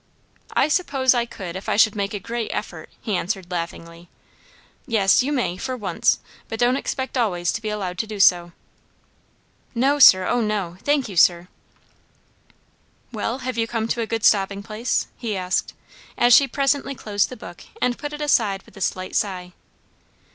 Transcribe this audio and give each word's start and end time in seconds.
"I 0.55 0.67
suppose 0.67 1.13
I 1.13 1.27
could 1.27 1.55
if 1.55 1.69
I 1.69 1.77
should 1.77 1.95
make 1.95 2.15
a 2.15 2.19
great 2.19 2.49
effort," 2.51 2.89
he 3.01 3.15
answered 3.15 3.51
laughingly. 3.51 4.09
"Yes, 4.87 5.21
you 5.21 5.31
may, 5.31 5.57
for 5.57 5.77
once, 5.77 6.17
but 6.47 6.57
don't 6.59 6.75
expect 6.75 7.19
always 7.19 7.51
to 7.51 7.61
be 7.61 7.69
allowed 7.69 7.99
to 7.99 8.07
do 8.07 8.19
so." 8.19 8.51
"No, 9.75 9.99
sir, 9.99 10.25
oh, 10.27 10.41
no. 10.41 10.77
Thank 10.81 11.07
you, 11.07 11.15
sir." 11.15 11.49
"Well, 13.11 13.37
have 13.45 13.59
you 13.59 13.67
come 13.67 13.87
to 13.89 14.01
a 14.01 14.07
good 14.07 14.23
stopping 14.25 14.63
place?" 14.63 15.05
he 15.17 15.37
asked, 15.37 15.75
as 16.17 16.33
she 16.33 16.47
presently 16.47 16.95
closed 16.95 17.29
the 17.29 17.37
book 17.37 17.63
and 17.79 17.95
put 17.99 18.11
it 18.11 18.21
aside 18.21 18.63
with 18.63 18.75
a 18.75 18.81
slight 18.81 19.15
sigh. 19.15 19.53